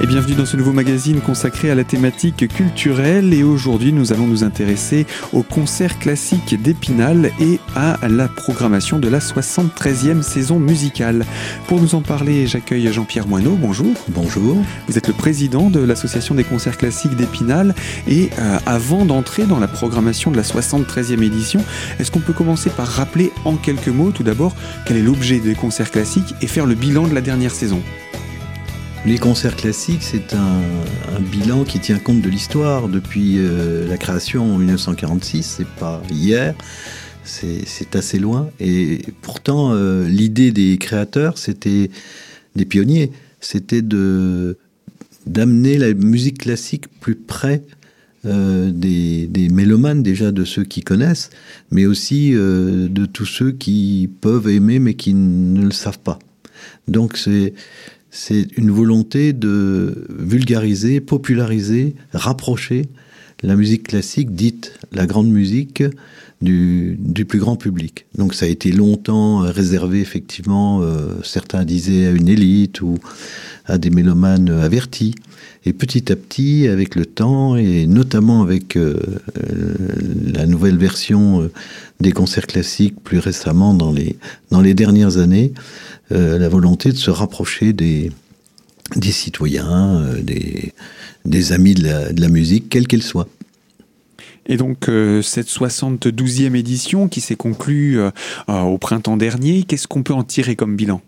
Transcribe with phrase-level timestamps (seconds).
[0.00, 4.26] et bienvenue dans ce nouveau magazine consacré à la thématique culturelle et aujourd'hui nous allons
[4.26, 11.24] nous intéresser au concert classique d'Épinal et à la programmation de la 73e saison musicale.
[11.66, 13.92] Pour nous en parler, j'accueille Jean-Pierre Moineau, bonjour.
[14.08, 14.56] Bonjour.
[14.88, 17.74] Vous êtes le président de l'association des concerts classiques d'Épinal
[18.06, 21.64] et euh, avant d'entrer dans la programmation de la 73e édition,
[21.98, 24.54] est-ce qu'on peut commencer par rappeler en quelques mots tout d'abord
[24.86, 27.82] quel est l'objet des concerts classiques et faire le bilan de la dernière saison?
[29.06, 30.60] Les concerts classiques, c'est un,
[31.20, 35.56] bilan qui tient compte de l'histoire depuis euh, la création en 1946.
[35.58, 36.54] C'est pas hier,
[37.24, 38.50] c'est assez loin.
[38.60, 41.90] Et pourtant, euh, l'idée des créateurs, c'était
[42.56, 47.62] des pionniers, c'était d'amener la musique classique plus près
[48.26, 51.30] euh, des, mélomanes déjà de ceux qui connaissent,
[51.70, 56.18] mais aussi de tous ceux qui peuvent aimer mais qui ne le savent pas.
[56.86, 57.54] Donc c'est
[58.10, 62.86] c'est une volonté de vulgariser, populariser, rapprocher
[63.42, 65.82] la musique classique, dite la grande musique,
[66.40, 68.06] du, plus grand public.
[68.16, 72.98] Donc ça a été longtemps réservé, effectivement, euh, certains disaient à une élite ou
[73.66, 75.14] à des mélomanes avertis.
[75.64, 78.96] Et petit à petit, avec le temps, et notamment avec euh,
[80.32, 81.50] la nouvelle version euh,
[82.00, 84.16] des concerts classiques plus récemment dans les,
[84.50, 85.52] dans les dernières années,
[86.12, 88.10] euh, la volonté de se rapprocher des,
[88.96, 90.72] des citoyens, euh, des,
[91.24, 93.28] des, amis de la, de la musique, quelle qu'elle soit.
[94.48, 97.98] Et donc euh, cette 72e édition qui s'est conclue
[98.48, 101.02] au printemps dernier, qu'est-ce qu'on peut en tirer comme bilan?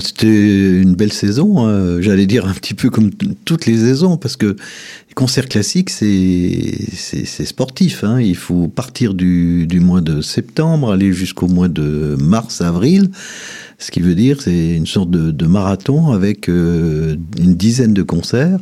[0.00, 2.00] C'était une belle saison, hein.
[2.00, 3.10] j'allais dire un petit peu comme
[3.44, 8.02] toutes les saisons, parce que les concerts classiques, c'est sportif.
[8.02, 8.20] Hein.
[8.20, 13.10] Il faut partir du, du, mois de septembre, aller jusqu'au mois de mars, avril.
[13.78, 18.58] Ce qui veut dire c'est une sorte de, marathon avec euh, une dizaine de concerts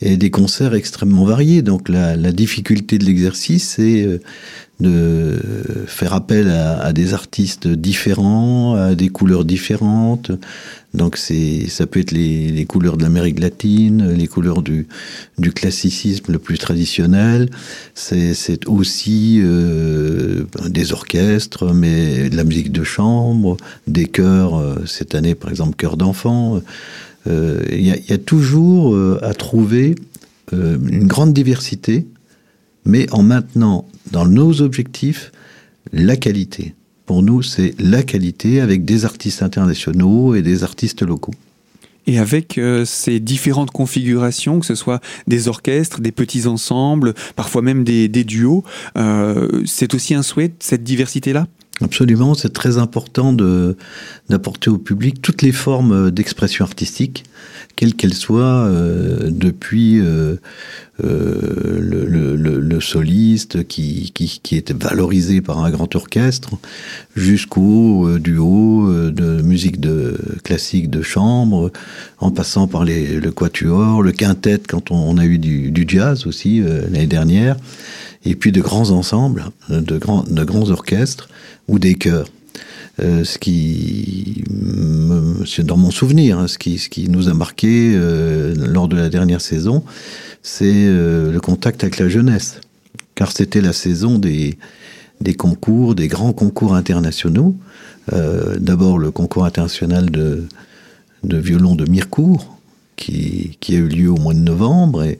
[0.00, 1.62] et des concerts extrêmement variés.
[1.62, 4.18] Donc la, difficulté de l'exercice, c'est euh,
[4.80, 5.38] de
[5.86, 10.32] faire appel à, des artistes différents, à des couleurs différentes.
[10.92, 14.86] Donc c'est, ça peut être les, couleurs de l'Amérique latine, les couleurs du,
[15.38, 17.48] du classicisme le plus traditionnel.
[17.94, 24.56] C'est, c'est aussi euh, des orchestres, mais de la musique de chambre, des chœurs.
[24.56, 26.60] Euh, cette année, par exemple, chœurs d'enfants.
[27.26, 29.94] Euh, il y, a toujours à trouver
[30.52, 32.06] une grande diversité
[32.86, 35.32] mais en maintenant dans nos objectifs
[35.92, 36.74] la qualité.
[37.04, 41.34] Pour nous, c'est la qualité avec des artistes internationaux et des artistes locaux.
[42.08, 47.62] Et avec euh, ces différentes configurations, que ce soit des orchestres, des petits ensembles, parfois
[47.62, 48.64] même des, duos,
[48.96, 51.48] euh, c'est aussi un souhait, cette diversité-là?
[51.82, 57.24] Absolument, c'est très important d'apporter au public toutes les formes d'expression artistique,
[57.76, 60.36] quelles qu'elles soient, euh, depuis euh,
[61.04, 66.52] euh, le, soliste qui, qui, qui, valorisé par un grand orchestre,
[67.14, 71.70] jusqu'au duo de musique de, classique de chambre,
[72.18, 76.60] en passant par les, le quatuor, le quintet quand on, a eu du jazz aussi
[76.60, 77.56] l'année dernière,
[78.26, 81.28] et puis de grands ensembles, de grands, de grands orchestres
[81.68, 82.28] ou des chœurs.
[82.98, 84.42] Euh, ce qui,
[85.58, 89.10] dans mon souvenir, hein, ce, qui, ce qui nous a marqué euh, lors de la
[89.10, 89.84] dernière saison,
[90.42, 92.60] c'est euh, le contact avec la jeunesse.
[93.14, 94.58] Car c'était la saison des,
[95.20, 97.56] des concours, des grands concours internationaux.
[98.58, 100.44] D'abord le concours international de,
[101.24, 102.56] de violon de Mirecourt,
[102.94, 105.18] qui, qui, a eu lieu au mois de novembre et,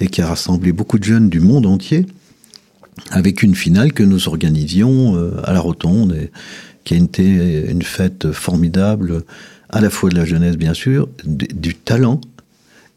[0.00, 2.06] et qui a rassemblé beaucoup de jeunes du monde entier
[3.10, 6.28] avec une finale que nous organisions euh, à la Rotonde,
[6.84, 9.24] qui a été une fête formidable,
[9.70, 12.20] à la fois de la jeunesse bien sûr, du, talent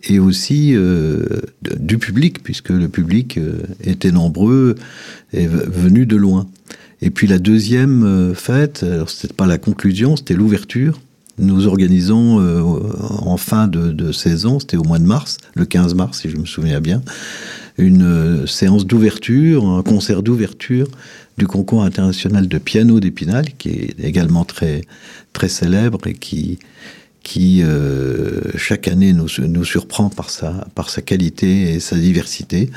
[0.04, 1.26] et aussi euh,
[1.80, 4.76] du public, puisque le public euh, était nombreux
[5.34, 6.48] et venu de loin.
[7.02, 11.00] Et puis la deuxième fête, alors c'était pas la conclusion, c'était l'ouverture.
[11.38, 12.40] Nous organisons
[13.00, 16.46] en fin de saison, c'était au mois de mars, le 15 mars si je me
[16.46, 17.04] souviens bien,
[17.78, 20.88] une euh, séance d'ouverture, un concert d'ouverture
[21.38, 24.82] du concours international de piano d'Épinal, qui est également très,
[25.34, 26.58] très célèbre et qui,
[27.22, 32.72] qui euh, chaque année nous, nous surprend par sa, par sa qualité et sa diversité.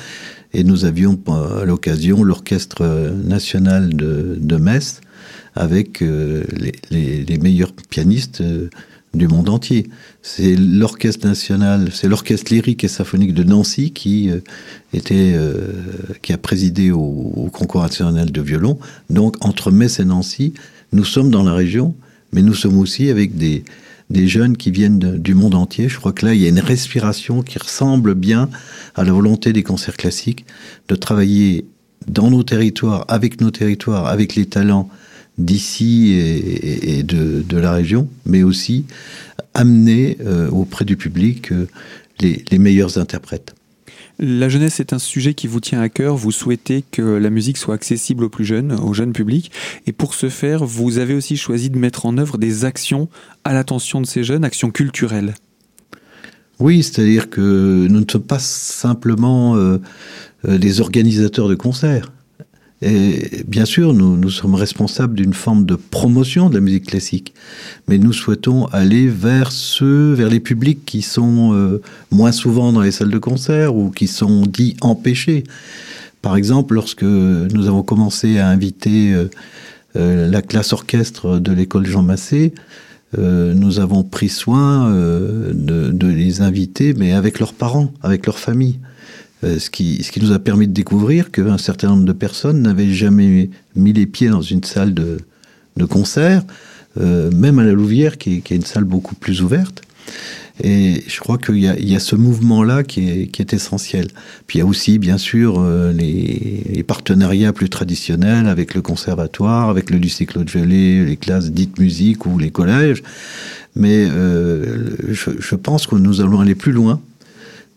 [0.53, 5.01] Et nous avions à l'occasion l'Orchestre national de, de Metz
[5.55, 6.45] avec euh,
[6.91, 8.43] les, les, meilleurs pianistes
[9.15, 9.89] du monde entier.
[10.23, 14.41] C'est l'orchestre national, c'est l'orchestre lyrique et symphonique de Nancy qui euh,
[15.11, 15.73] euh,
[16.29, 18.79] a présidé au, concours national de violon.
[19.09, 20.55] Donc entre Metz et Nancy,
[20.93, 21.95] nous sommes dans la région,
[22.33, 23.65] mais nous sommes aussi avec des
[24.29, 25.89] jeunes qui viennent du monde entier.
[25.89, 28.49] Je crois que là, il y a une respiration qui ressemble bien
[28.95, 30.45] à la volonté des concerts classiques
[30.89, 31.65] de travailler
[32.07, 34.89] dans nos territoires, avec nos territoires, avec les talents
[35.45, 38.85] d'ici et, de, la région, mais aussi
[39.55, 41.67] amener euh, auprès du public euh,
[42.21, 43.55] les, les meilleurs interprètes.
[44.23, 46.15] La jeunesse est un sujet qui vous tient à cœur.
[46.15, 49.51] Vous souhaitez que la musique soit accessible aux plus jeunes, au jeune public.
[49.87, 53.09] Et pour ce faire, vous avez aussi choisi de mettre en œuvre des actions
[53.45, 55.35] à l'attention de ces jeunes, actions culturelles.
[56.59, 59.79] Oui, c'est-à-dire que nous ne sommes pas simplement euh,
[60.45, 62.13] des organisateurs de concerts.
[62.83, 67.35] Et bien sûr, nous, nous sommes responsables d'une forme de promotion de la musique classique,
[67.89, 72.81] mais nous souhaitons aller vers ceux, vers les publics qui sont euh, moins souvent dans
[72.81, 75.45] les salles de concert ou qui sont dits empêchés.
[76.23, 79.29] Par exemple, lorsque nous avons commencé à inviter euh,
[79.97, 82.55] euh, la classe orchestre de l'école Jean Massé,
[83.19, 88.79] nous avons pris soin de, de, les inviter, mais avec leurs parents, avec leur famille.
[89.43, 93.49] Euh, ce, qui, nous a permis de découvrir qu'un certain nombre de personnes n'avaient jamais
[93.75, 95.19] mis les pieds dans une salle de,
[95.89, 96.43] concert,
[97.01, 99.83] euh, même à la Louvière, qui, est une salle beaucoup plus ouverte.
[100.63, 104.09] Et je crois qu'il y, a ce mouvement-là qui est, essentiel.
[104.47, 109.71] Puis il y a aussi, bien sûr, euh, les, partenariats plus traditionnels avec le conservatoire,
[109.71, 113.03] avec le lycée Claude Gelée, les classes dites musique ou les collèges.
[113.75, 117.01] Mais je, pense que nous allons aller plus loin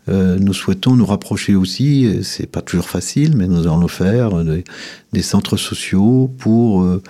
[0.09, 4.37] euh, nous souhaitons nous rapprocher aussi, c'est pas toujours facile, mais nous allons le faire,
[4.37, 4.61] euh,
[5.13, 7.01] des, centres sociaux pour, euh,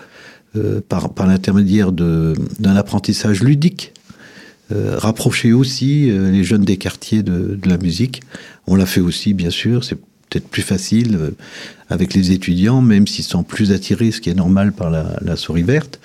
[0.56, 3.94] euh par, l'intermédiaire d'un apprentissage ludique,
[4.72, 8.22] euh, rapprocher aussi les jeunes des quartiers de, la musique.
[8.68, 9.98] On l'a fait aussi, bien sûr, c'est
[10.30, 11.32] peut-être plus facile
[11.90, 15.36] avec les étudiants, même s'ils sont plus attirés, ce qui est normal par la, la
[15.36, 16.00] souris verte.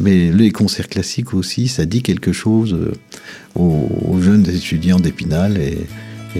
[0.00, 2.76] Mais les concerts classiques aussi, ça dit quelque chose
[3.54, 5.86] aux, aux jeunes étudiants d'Épinal et,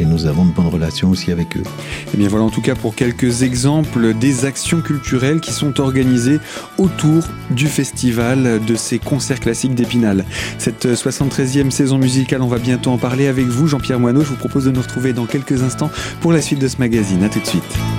[0.00, 1.62] et nous avons de bonnes relations aussi avec eux.
[1.62, 5.81] Et eh bien voilà en tout cas pour quelques exemples des actions culturelles qui sont
[5.81, 6.38] organisées
[6.78, 10.25] autour du festival de ces concerts classiques d'Épinal.
[10.58, 14.22] Cette 73e saison musicale, on va bientôt en parler avec vous Jean-Pierre Moineau.
[14.22, 15.90] Je vous propose de nous retrouver dans quelques instants
[16.20, 17.22] pour la suite de ce magazine.
[17.25, 17.95] A tout de suite.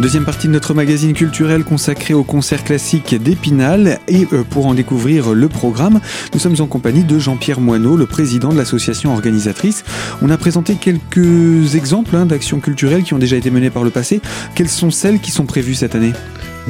[0.00, 3.98] Deuxième partie de notre magazine culturel consacré au concert classique d'Épinal.
[4.08, 6.00] Et euh, pour en découvrir le programme,
[6.32, 9.84] nous sommes en compagnie de Jean-Pierre Moineau, le président de l'association organisatrice.
[10.22, 13.90] On a présenté quelques exemples hein, d'actions culturelles qui ont déjà été menées par le
[13.90, 14.22] passé.
[14.54, 16.14] Quelles sont celles qui sont prévues cette année?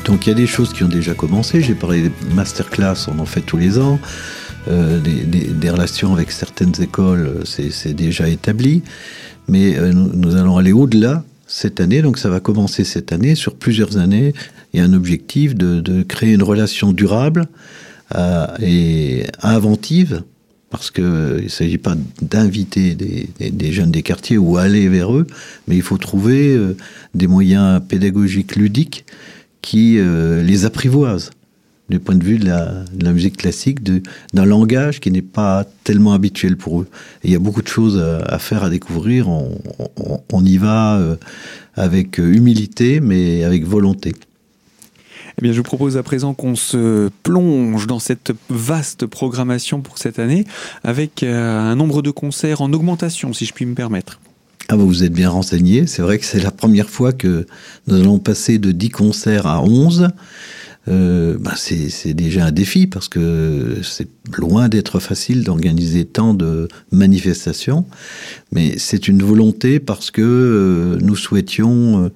[0.07, 1.63] Donc il y a des choses qui ont déjà commencé.
[1.63, 4.01] J'ai parlé des masterclass, on en fait tous les ans.
[4.67, 8.83] Euh, des, relations avec certaines écoles, c'est déjà établi.
[9.47, 13.57] Mais euh, nous allons aller au-delà cette année, donc ça va commencer cette année, sur
[13.57, 14.33] plusieurs années.
[14.73, 17.49] Il y a un objectif de, créer une relation durable
[18.15, 20.23] euh, et inventive,
[20.71, 25.27] parce qu'il ne s'agit pas d'inviter des, jeunes des quartiers ou aller vers eux,
[25.67, 26.77] mais il faut trouver euh,
[27.15, 29.05] des moyens pédagogiques ludiques
[29.61, 31.31] qui euh, les apprivoisent
[31.91, 35.65] du point de vue de la, de la musique classique, d'un langage qui n'est pas
[35.85, 36.89] tellement habituel pour eux.
[37.23, 39.29] Et il y a beaucoup de choses à, à faire, à découvrir.
[39.29, 39.59] On,
[39.97, 41.17] on, on y va euh,
[41.75, 44.15] avec humilité, mais avec volonté.
[45.39, 49.99] Eh bien, je vous propose à présent qu'on se plonge dans cette vaste programmation pour
[49.99, 50.45] cette année,
[50.85, 54.21] avec euh, un nombre de concerts en augmentation, si je puis me permettre.
[54.69, 55.87] Ah bah vous êtes bien renseigné.
[55.87, 57.47] C'est vrai que c'est la première fois que
[57.87, 60.11] nous allons passer de 10 concerts à 11
[60.89, 66.69] euh, bah c'est déjà un défi parce que c'est loin d'être facile d'organiser tant de
[66.91, 67.85] manifestations,
[68.51, 72.09] mais c'est une volonté parce que euh, nous souhaitions euh,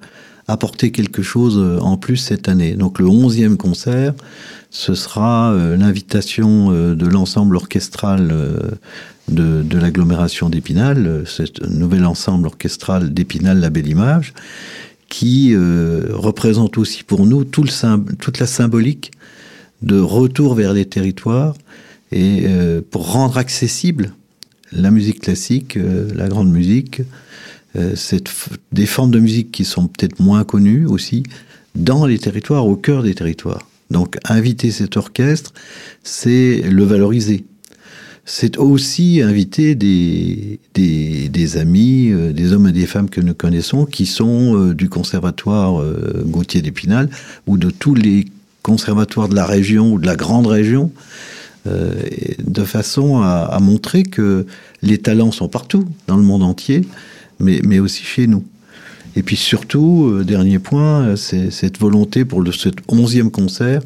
[0.47, 2.73] apporter quelque chose en plus cette année.
[2.73, 4.13] Donc le 11e concert,
[4.69, 8.27] ce sera l'invitation de l'ensemble orchestral
[9.27, 14.35] de, de l'agglomération d'Épinal, ce nouvel ensemble orchestral d'Épinal La Belle Image,
[15.09, 17.71] qui euh, représente aussi pour nous toute
[18.39, 19.11] la symbolique
[19.81, 21.55] de retour vers les territoires
[22.11, 24.13] et euh, pour rendre accessible
[24.71, 27.01] la musique classique, euh, la grande musique,
[28.71, 31.23] des formes de musique qui sont peut-être moins connues aussi,
[31.75, 33.67] dans les territoires, au cœur des territoires.
[33.91, 35.53] Donc inviter cet orchestre,
[36.01, 37.43] c'est le valoriser
[38.25, 43.85] c'est aussi inviter des, des, amis, euh, des hommes et des femmes que nous connaissons,
[43.85, 47.07] qui sont euh, du conservatoire euh, Gauthier d'Épinal
[47.45, 48.25] ou de tous les
[48.63, 50.91] conservatoires de la région ou de la grande région,
[51.67, 54.45] de façon à, montrer que
[54.83, 56.81] les talents sont partout, dans le monde entier,
[57.39, 58.43] mais, mais aussi chez nous.
[59.15, 63.81] Et puis surtout, dernier point, c'est cette volonté pour le, ce onzième concert,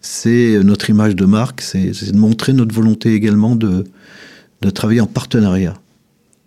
[0.00, 3.84] c'est notre image de marque, c'est de montrer notre volonté également de,
[4.72, 5.74] travailler en partenariat.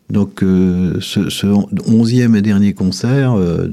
[0.10, 1.48] Donc euh, ce, ce,
[1.88, 3.68] onzième et dernier concert euh,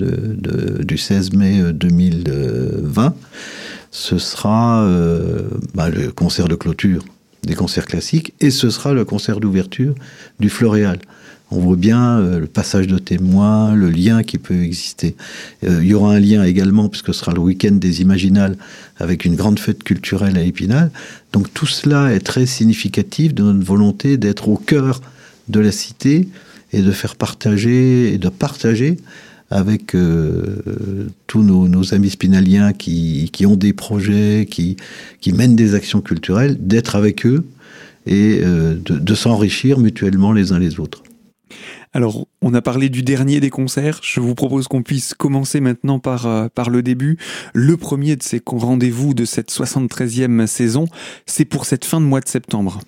[0.82, 3.10] du 16 mai 2020, euh,
[3.90, 4.88] ce sera
[5.74, 7.04] bah, le concert de clôture
[7.42, 9.94] des concerts classiques et ce sera le concert d'ouverture
[10.38, 10.98] du Floréal.
[11.50, 15.16] On voit bien le passage de témoins, le lien qui peut exister.
[15.62, 18.56] il y aura un lien également, puisque ce sera le week-end des Imaginales,
[18.98, 20.90] avec une grande fête culturelle à Épinal.
[21.32, 25.00] Donc tout cela est très significatif de notre volonté d'être au cœur
[25.48, 26.28] de la cité
[26.72, 28.96] et de faire partager et de partager
[29.50, 34.76] avec euh, tous nos, amis spinaliens qui, ont des projets, qui,
[35.32, 37.44] mènent des actions culturelles, d'être avec eux
[38.06, 41.02] et euh, de s'enrichir mutuellement les uns les autres.
[41.92, 44.00] Alors, on a parlé du dernier des concerts.
[44.02, 47.18] Je vous propose qu'on puisse commencer maintenant par, euh, le début.
[47.54, 50.86] Le premier de ces rendez-vous de cette 73e saison,
[51.26, 52.80] c'est pour cette fin de mois de septembre.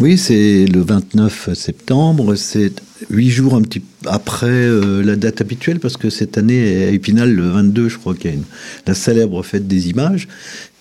[0.00, 2.72] Oui, c'est le 29 septembre, c'est
[3.10, 7.32] huit jours un petit après euh, la date habituelle, parce que cette année, à Épinal,
[7.32, 8.36] le 22, je crois qu'il y a
[8.88, 10.26] la célèbre fête des images,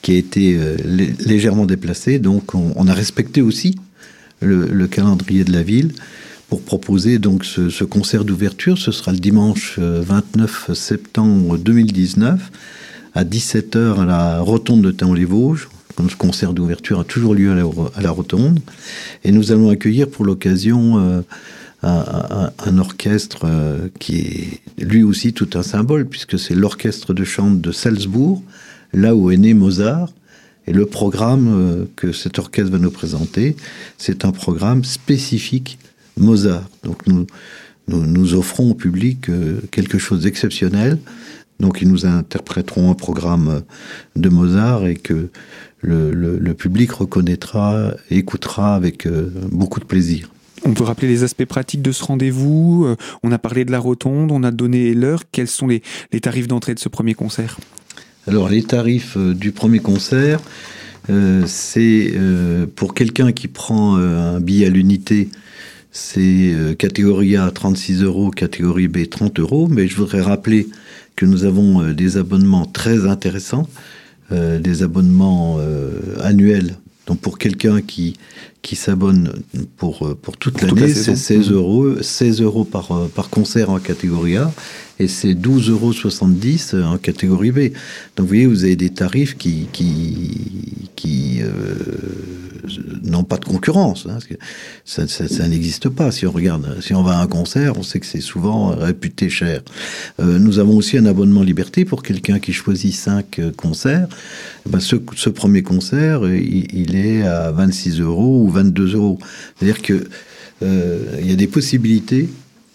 [0.02, 0.78] qui a été euh,
[1.26, 3.76] légèrement déplacée, donc on, a respecté aussi
[4.44, 5.94] le, calendrier de la ville
[6.50, 8.78] pour proposer donc ce, ce concert d'ouverture.
[8.78, 12.52] Ce sera le dimanche 29 euh, septembre 2019
[13.16, 18.02] à 17h à la rotonde de Taon-les-Vosges comme ce concert d'ouverture a toujours lieu à
[18.02, 18.60] la, Rotonde.
[19.24, 21.22] Et nous allons accueillir pour l'occasion euh,
[21.84, 27.52] un, orchestre euh, qui est lui aussi tout un symbole, puisque c'est l'orchestre de chant
[27.52, 28.42] de Salzbourg,
[28.94, 30.10] là où est né Mozart.
[30.68, 33.56] Et le programme euh, que cet orchestre va nous présenter,
[33.98, 35.78] c'est un programme spécifique
[36.18, 36.70] Mozart.
[36.84, 37.26] Donc nous,
[37.88, 39.28] nous, offrons au public
[39.72, 41.00] quelque chose d'exceptionnel.
[41.60, 43.64] Donc ils nous interpréteront un programme
[44.16, 45.30] de Mozart et que
[45.84, 50.30] le, public reconnaîtra, écoutera avec euh, beaucoup de plaisir.
[50.66, 52.86] On peut rappeler les aspects pratiques de ce rendez-vous.
[52.86, 55.24] Euh, on a parlé de la rotonde, on a donné l'heure.
[55.32, 55.82] Quels sont les,
[56.22, 57.58] tarifs d'entrée de ce premier concert?
[58.28, 60.40] Alors les tarifs euh, du premier concert,
[61.46, 62.14] c'est
[62.78, 65.28] pour quelqu'un qui prend un billet à l'unité,
[65.92, 69.68] c'est catégorie A 36 euros, catégorie B 30 euros.
[69.68, 70.70] Mais je voudrais rappeler
[71.18, 73.68] que nous avons des abonnements très intéressants
[74.34, 76.78] euh, des abonnements euh, annuels.
[77.06, 78.16] Donc pour quelqu'un qui,
[78.62, 79.44] qui s'abonne
[79.78, 81.54] pour, euh, pour toute l'année, c'est 16 mmh.
[81.54, 84.54] euros, 16 euros par, par concert en catégorie A
[85.00, 87.60] et c'est 12,70 euros en catégorie B.
[88.16, 91.42] Donc vous voyez, vous avez des tarifs qui, qui, qui
[93.04, 94.08] n'ont pas de concurrence.
[94.10, 94.20] Hein,
[94.86, 96.12] ça, n'existe pas.
[96.12, 99.30] Si on regarde, si on va à un concert, on sait que c'est souvent réputé
[99.30, 99.62] cher.
[100.20, 104.08] Euh, nous avons aussi un abonnement liberté pour quelqu'un qui choisit cinq euh, concerts.
[104.68, 104.96] Ben ce,
[105.30, 109.20] premier concert, il, est à 26 euros ou 22 euros.
[109.58, 110.08] C'est-à-dire que
[110.64, 112.30] euh, il y a des possibilités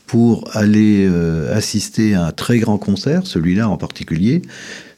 [0.07, 4.42] pour aller euh, assister à un très grand concert, celui-là en particulier,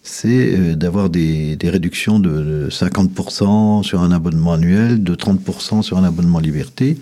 [0.03, 6.05] c'est euh, d'avoir des, réductions de 50% sur un abonnement annuel, de 30% sur un
[6.05, 6.97] abonnement liberté.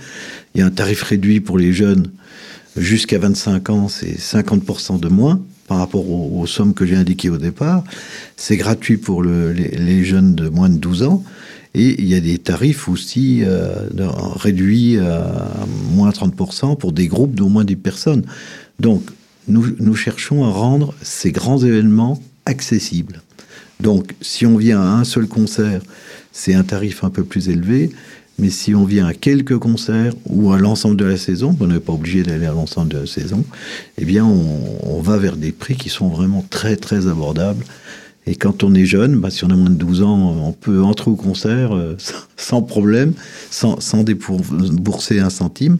[0.55, 2.11] Il y a un tarif réduit pour les jeunes
[2.76, 7.37] jusqu'à 25 ans, c'est 50% de moins par rapport aux, sommes que j'ai indiquées au
[7.37, 7.85] départ.
[8.37, 11.23] C'est gratuit pour les, jeunes de moins de 12 ans.
[11.75, 13.87] Et il y a des tarifs aussi euh,
[14.37, 18.25] réduits à moins 30% pour des groupes d'au moins 10 personnes.
[18.81, 19.02] Donc,
[19.47, 23.23] nous, nous cherchons à rendre ces grands événements accessible.
[23.81, 25.81] Donc, si on vient à un seul concert,
[26.33, 27.90] c'est un tarif un peu plus élevé.
[28.40, 31.81] Mais si on vient à quelques concerts ou à l'ensemble de la saison, on n'est
[31.81, 33.45] pas obligé d'aller à l'ensemble de la saison,
[33.99, 37.64] eh bien, on, va vers des prix qui sont vraiment très, très abordables.
[38.28, 40.82] Et quand on est jeune, bah, si on a moins de 12 ans, on peut
[40.82, 41.97] entrer au concert euh,
[42.37, 43.14] sans problème,
[43.50, 45.78] sans, sans débourser un centime.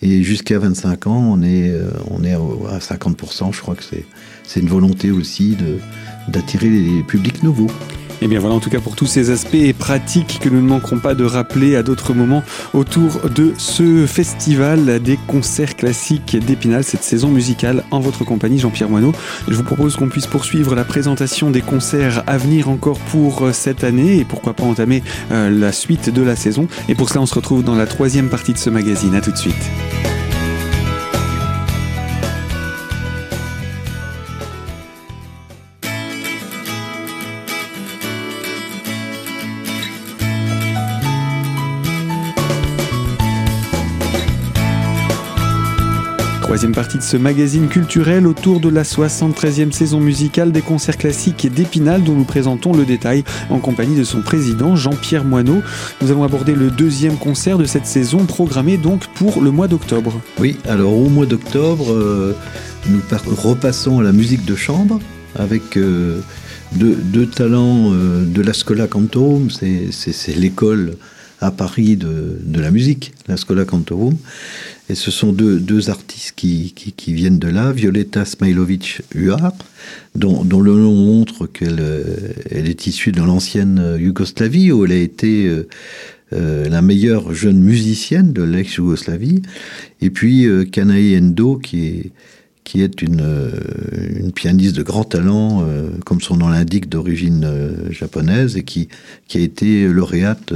[0.00, 3.52] Et jusqu'à 25 ans, on est, euh, on est à 50%.
[3.52, 5.56] Je crois que c'est une volonté aussi
[6.28, 7.70] d'attirer les publics nouveaux.
[8.20, 10.68] Et eh bien voilà en tout cas pour tous ces aspects pratiques que nous ne
[10.68, 12.42] manquerons pas de rappeler à d'autres moments
[12.74, 18.90] autour de ce festival des concerts classiques d'Épinal, cette saison musicale en votre compagnie Jean-Pierre
[18.90, 19.12] Moineau.
[19.48, 23.52] Je vous propose qu'on puisse poursuivre la présentation des concerts à venir encore pour euh,
[23.54, 26.68] cette année et pourquoi pas entamer euh, la suite de la saison.
[26.90, 29.14] Et pour cela on se retrouve dans la troisième partie de ce magazine.
[29.14, 29.70] A tout de suite.
[46.50, 51.44] Troisième partie de ce magazine culturel autour de la 73e saison musicale des concerts classiques
[51.44, 55.62] et d'Épinal dont nous présentons le détail en compagnie de son président Jean-Pierre Moineau.
[56.02, 60.20] Nous allons aborder le deuxième concert de cette saison programmé donc pour le mois d'octobre.
[60.40, 62.34] Oui, alors au mois d'octobre, euh,
[62.88, 64.98] nous repassons à la musique de chambre
[65.36, 66.18] avec euh,
[66.72, 70.96] deux, talents euh, de la Scola Cantorum, c'est l'école
[71.40, 74.16] à Paris de, la musique, la Scola Cantorum.
[74.88, 76.74] Et ce sont deux, artistes qui,
[77.08, 79.52] viennent de là, Violeta Smailovic Huar,
[80.14, 85.48] dont, le nom montre qu'elle euh, est issue de l'ancienne Yougoslavie, où elle a été
[86.32, 89.42] euh, la meilleure jeune musicienne de l'ex-Yougoslavie,
[90.00, 92.10] et puis euh, Endo, qui est,
[92.64, 93.50] qui est une,
[94.16, 95.66] une pianiste de grand talent,
[96.04, 97.48] comme son nom l'indique, d'origine
[97.90, 98.88] japonaise, et qui,
[99.26, 100.52] qui a été lauréate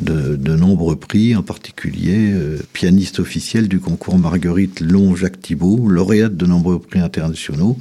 [0.00, 6.46] de, nombreux prix, en particulier euh, pianiste officiel du concours Marguerite Long-Jacques Thibault, lauréate de
[6.46, 7.76] nombreux prix internationaux.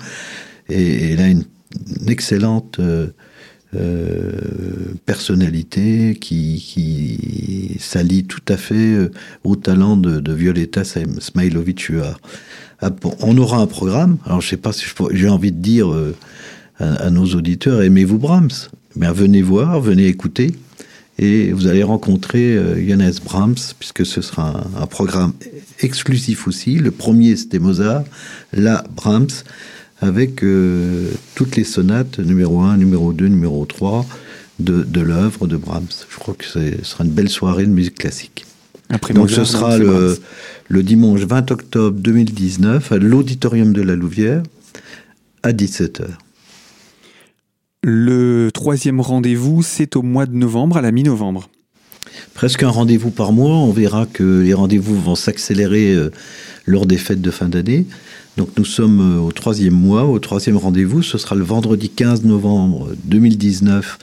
[0.70, 1.44] Et, elle a une,
[2.08, 3.08] excellente euh,
[3.76, 4.32] euh,
[5.06, 8.98] personnalité qui, s'allie tout à fait
[9.44, 11.92] au talent de, Violetta smailovic
[12.82, 14.18] ah, on aura un programme.
[14.26, 15.94] Alors, je sais pas si j'ai envie de dire
[16.80, 18.70] à, nos auditeurs, aimez-vous Brahms?
[18.96, 20.54] Bien, venez voir, venez écouter.
[21.22, 25.34] Et vous allez rencontrer euh, Johannes Brahms, puisque ce sera un, programme
[25.82, 26.76] exclusif aussi.
[26.76, 28.06] Le premier, c'était Mozart,
[28.54, 29.44] là, Brahms,
[30.00, 34.06] avec euh, toutes les sonates, numéro 1, numéro 2, numéro 3,
[34.60, 35.90] de, de l'œuvre de Brahms.
[36.10, 38.46] Je crois que ce sera une belle soirée de musique classique.
[38.90, 40.18] Après Donc ce sera le,
[40.70, 44.42] le, dimanche 20 octobre 2019 à l'Auditorium de la Louvière
[45.44, 46.06] à 17h.
[47.82, 51.50] Le troisième rendez-vous, c'est au mois de novembre, à la mi-novembre.
[52.34, 53.56] Presque un rendez-vous par mois.
[53.56, 56.12] On verra que les rendez-vous vont s'accélérer euh,
[56.66, 57.86] lors des fêtes de fin d'année.
[58.36, 61.02] Donc nous sommes euh, au troisième mois, au troisième rendez-vous.
[61.04, 63.98] Ce sera le vendredi 15 novembre 2019,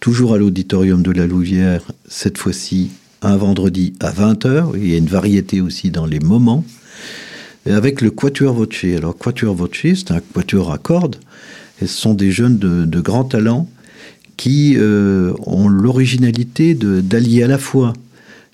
[0.00, 4.70] toujours à l'auditorium de la Louvière, cette fois-ci un vendredi à 20h.
[4.76, 6.64] Il y a une variété aussi dans les moments.
[7.66, 8.84] avec le Quatuor Voce.
[8.96, 11.16] Alors Quatuor Voce, c'est un quatuor à cordes
[11.86, 13.68] ce sont des jeunes de, de grand talent
[14.40, 17.92] qui euh, ont l'originalité d'allier à la fois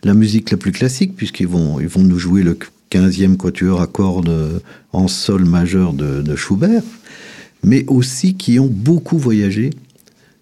[0.02, 2.58] la musique la plus classique, puisqu'ils vont, ils vont nous jouer le
[2.90, 4.62] 15e quatuor à cordes
[4.92, 6.82] en sol majeur de, Schubert,
[7.62, 9.70] mais aussi qui ont beaucoup voyagé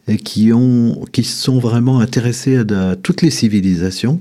[0.08, 4.20] et qui, ont, qui sont vraiment intéressés à, toutes les civilisations.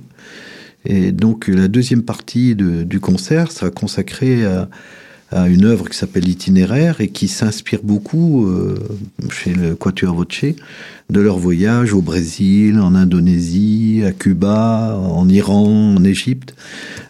[0.86, 4.67] Et donc la deuxième partie du concert sera consacrée à,
[5.34, 8.78] à une œuvre qui s'appelle Itinéraire et qui s'inspire beaucoup euh,
[9.30, 10.56] chez le Quatuor Voce
[11.10, 16.56] de leur voyage au Brésil, en Indonésie, à Cuba, en Iran, en Égypte.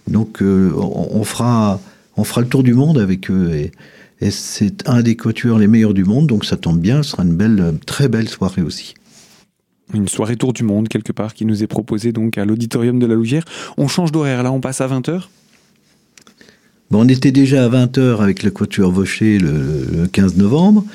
[0.07, 1.79] Donc euh, on, fera,
[2.17, 3.71] on fera le tour du monde avec eux et,
[4.29, 7.35] c'est un des quatuors les meilleurs du monde, donc ça tombe bien, ce sera une
[7.35, 8.93] belle, très belle soirée aussi
[9.93, 13.05] une soirée tour du monde quelque part qui nous est proposée donc à l'auditorium de
[13.05, 13.43] la Louvière.
[13.77, 15.23] On change d'horaire là, on passe à 20h
[16.99, 20.85] on était déjà à 20h avec le Quatuor Vaucher le, 15 novembre,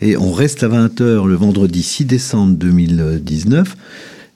[0.00, 3.76] et on reste à 20h le vendredi 6 décembre 2019.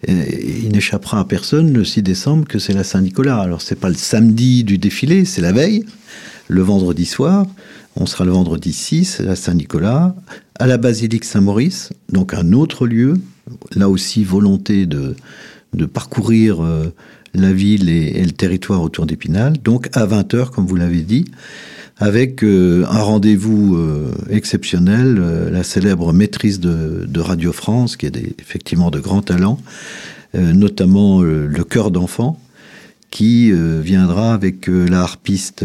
[0.08, 3.38] il n'échappera à personne le 6 décembre que c'est la Saint-Nicolas.
[3.38, 5.85] Alors c'est pas le samedi du défilé, c'est la veille,
[6.48, 7.46] le vendredi soir.
[7.94, 10.14] On sera le vendredi 6 à Saint-Nicolas,
[10.58, 13.14] à la basilique Saint-Maurice, donc un autre lieu.
[13.76, 15.14] Là aussi, volonté de,
[15.74, 16.92] de parcourir euh,
[17.34, 21.26] la ville et, le territoire autour d'Épinal, donc à 20h, comme vous l'avez dit,
[21.98, 28.10] avec euh, un rendez-vous euh, exceptionnel, euh, la célèbre maîtrise de, Radio France, qui a
[28.40, 29.60] effectivement de grands talents,
[30.34, 32.40] notamment le chœur d'enfant,
[33.10, 35.62] qui viendra avec la harpiste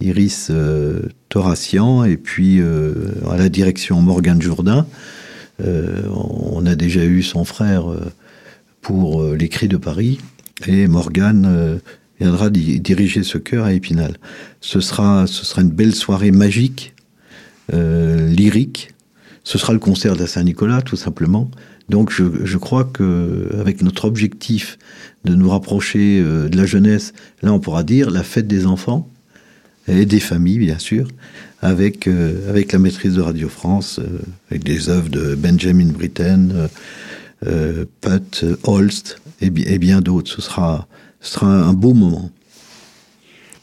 [0.00, 0.50] Iris
[1.28, 2.62] Thoracian, et puis
[3.28, 4.86] à la direction Morgane Jourdain.
[5.58, 7.86] on a déjà eu son frère
[8.80, 10.20] pour les Cris de Paris,
[10.66, 11.78] et Morgane euh,
[12.18, 14.16] viendra diriger ce chœur à Épinal.
[14.60, 16.94] Ce sera, ce sera une belle soirée magique,
[17.72, 18.90] euh, lyrique.
[19.44, 21.50] Ce sera le concert de la Saint-Nicolas, tout simplement.
[21.88, 24.78] Donc je, je crois que avec notre objectif
[25.24, 29.08] de nous rapprocher euh, de la jeunesse, là on pourra dire la fête des enfants
[29.88, 31.08] et des familles, bien sûr,
[31.62, 32.08] avec,
[32.48, 33.98] avec la maîtrise de Radio France,
[34.50, 36.68] avec des œuvres de Benjamin Britten,
[37.42, 40.30] Putt, Holst, et, bien d'autres.
[40.30, 40.86] Ce sera,
[41.20, 42.30] ce sera un beau moment.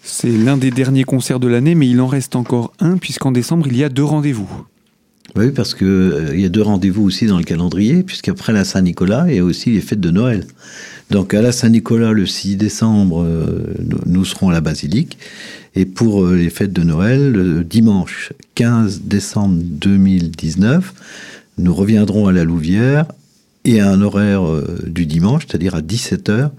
[0.03, 3.67] C'est l'un des derniers concerts de l'année, mais il en reste encore un, puisqu'en décembre,
[3.67, 4.49] il y a deux rendez-vous.
[5.35, 9.25] Oui, parce qu'il euh, y a deux rendez-vous aussi dans le calendrier, puisqu'après la Saint-Nicolas,
[9.27, 10.47] il y a aussi les fêtes de Noël.
[11.11, 15.17] Donc à la Saint-Nicolas, le 6 décembre, euh, nous serons à la basilique.
[15.75, 20.93] Et pour euh, les fêtes de Noël, le dimanche 15 décembre 2019,
[21.57, 23.05] nous reviendrons à la Louvière
[23.67, 24.43] et à un horaire
[24.86, 26.51] du dimanche, c'est-à-dire à 17h.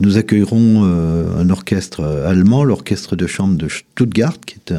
[0.00, 4.74] Nous accueillerons un orchestre allemand, l'orchestre de chambre de Stuttgart, qui est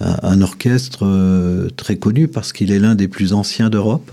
[0.00, 4.10] un, orchestre euh, très connu parce qu'il est l'un des plus anciens d'Europe.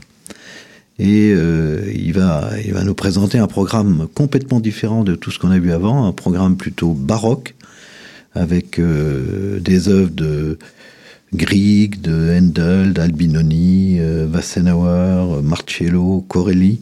[1.00, 2.52] Et euh, il, va,
[2.84, 6.58] nous présenter un programme complètement différent de tout ce qu'on a vu avant, un programme
[6.58, 7.56] plutôt baroque,
[8.36, 10.60] avec euh, des œuvres de
[11.34, 14.00] Grieg, de Handel, d'Albinoni,
[14.34, 16.82] Wassenauer, Marcello, Corelli,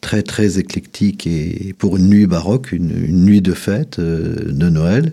[0.00, 5.12] très très éclectique et pour une nuit baroque, une, nuit de fête de Noël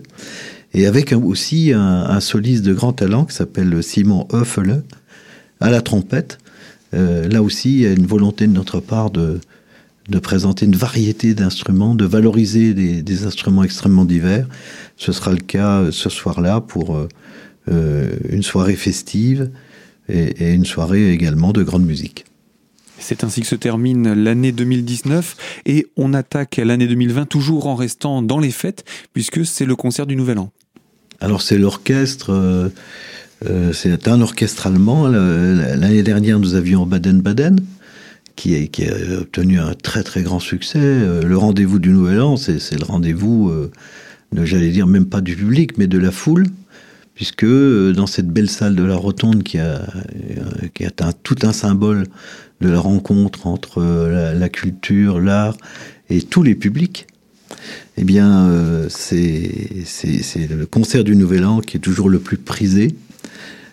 [0.74, 4.82] et avec aussi un, soliste de grand talent qui s'appelle Simon Hoeffele
[5.60, 6.38] à la trompette.
[6.94, 9.40] Euh, là aussi, il y a une volonté de notre part de,
[10.08, 14.46] de présenter une variété d'instruments, de valoriser des, instruments extrêmement divers.
[14.96, 17.08] Ce sera le cas euh, ce soir-là pour euh,
[17.68, 19.50] une soirée festive
[20.08, 22.24] et, et, une soirée également de grande musique.
[22.98, 28.22] C'est ainsi que se termine l'année 2019 et on attaque l'année 2020 toujours en restant
[28.22, 30.50] dans les fêtes puisque c'est le concert du Nouvel An.
[31.20, 32.68] Alors c'est l'orchestre, euh,
[33.48, 35.08] euh, c'est un orchestre allemand.
[35.08, 37.58] L'année dernière, nous avions Baden-Baden,
[38.36, 40.78] qui, a obtenu un très très grand succès.
[40.78, 43.52] Euh, le rendez-vous du Nouvel An, c'est le rendez-vous,
[44.32, 46.46] j'allais dire même pas du public, mais de la foule,
[47.18, 49.82] puisque dans cette belle salle de la Rotonde qui a,
[50.72, 52.04] qui a un, tout un symbole
[52.60, 55.56] de la rencontre entre la culture, l'art
[56.10, 57.08] et tous les publics,
[57.96, 62.94] eh bien, euh, c'est le concert du Nouvel An qui est toujours le plus prisé.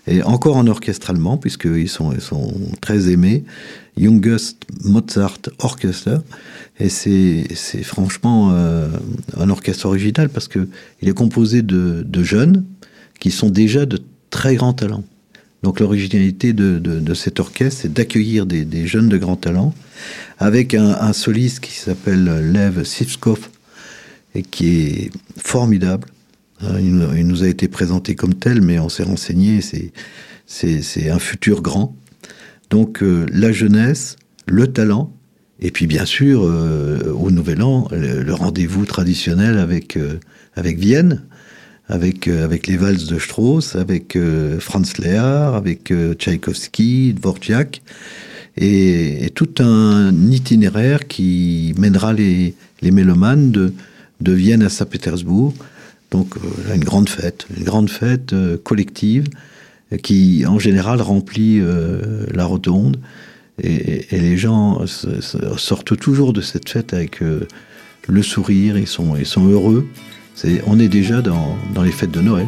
[0.07, 2.13] Et encore en orchestre allemand, puisqu'ils sont,
[2.81, 3.43] très aimés.
[3.97, 6.23] Youngest Mozart Orchestra.
[6.79, 7.45] Et c'est
[7.83, 8.89] franchement euh,
[9.37, 10.67] un orchestre original parce que
[11.01, 12.65] il est composé de, jeunes
[13.19, 13.99] qui sont déjà de
[14.29, 15.03] très grands talents.
[15.63, 19.73] Donc l'originalité de, cet orchestre, c'est d'accueillir des, jeunes de grands talents
[20.37, 23.49] avec un, soliste qui s'appelle Lev Sivskov,
[24.35, 26.07] et qui est formidable.
[26.61, 29.61] Hein, il nous a été présenté comme tel, mais on s'est renseigné,
[30.45, 31.95] c'est un futur grand.
[32.69, 35.11] Donc euh, la jeunesse, le talent,
[35.59, 40.19] et puis bien sûr, euh, au Nouvel An, le, rendez-vous traditionnel avec, euh,
[40.55, 41.23] avec Vienne,
[41.87, 44.17] avec, avec les valses de Strauss, avec
[44.59, 47.81] Franz Lehár, avec Tchaïkovski, Dvorak,
[48.57, 53.73] et, tout un itinéraire qui mènera les, mélomanes de,
[54.21, 55.53] de Vienne à Saint-Pétersbourg.
[56.11, 59.25] Donc euh, une grande fête, une grande fête euh, collective
[60.03, 62.97] qui en général remplit euh, la rotonde.
[63.61, 69.87] Et, les gens sortent toujours de cette fête avec le sourire, ils sont heureux.
[70.65, 72.47] On est déjà dans les fêtes de Noël.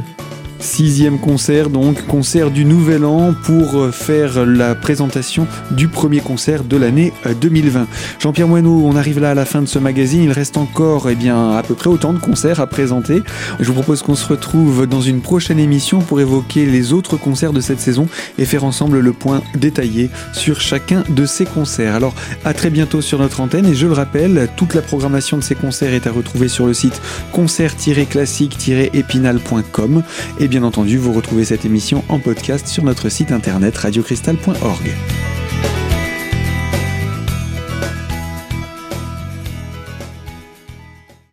[0.60, 6.64] Sixième concert, donc concert du Nouvel An pour euh, faire la présentation du premier concert
[6.64, 7.82] de l'année 2020.
[7.82, 7.86] Euh,
[8.20, 10.24] Jean-Pierre Moineau, on arrive là à la fin de ce magazine.
[10.24, 13.22] Il reste encore eh bien, à peu près autant de concerts à présenter.
[13.60, 17.54] Je vous propose qu'on se retrouve dans une prochaine émission pour évoquer les autres concerts
[17.54, 18.08] de cette saison
[18.40, 21.94] et faire ensemble le point détaillé sur chacun de ces concerts.
[21.94, 22.16] Alors
[22.46, 25.54] à très bientôt sur notre antenne et je le rappelle, toute la programmation de ces
[25.54, 27.00] concerts est à retrouver sur le site
[27.32, 30.04] concert-classique-épinal.com
[30.48, 34.96] et bien entendu, vous retrouvez cette émission en podcast sur notre site internet radiocristal.org.